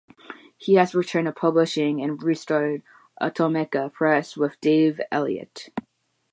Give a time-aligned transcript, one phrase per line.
[0.57, 2.81] He has returned to publishing and restarted
[3.21, 5.69] Atomeka Press with Dave Elliott.